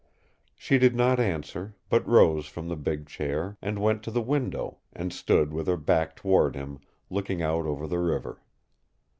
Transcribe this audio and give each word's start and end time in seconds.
She 0.55 0.79
did 0.79 0.95
not 0.95 1.19
answer, 1.19 1.75
but 1.87 2.07
rose 2.07 2.47
from 2.47 2.67
the 2.69 2.75
big 2.75 3.05
chair, 3.05 3.59
and 3.61 3.77
went 3.77 4.01
to 4.01 4.09
the 4.09 4.19
window, 4.23 4.79
and 4.91 5.13
stood 5.13 5.53
with 5.53 5.67
her 5.67 5.77
back 5.77 6.15
toward 6.15 6.55
him, 6.55 6.79
looking 7.11 7.43
out 7.43 7.67
over 7.67 7.85
the 7.85 7.99
river. 7.99 8.41